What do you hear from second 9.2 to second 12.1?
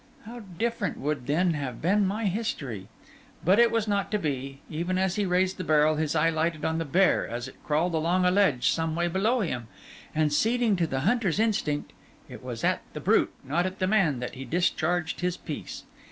him; and ceding to the hunters instinct,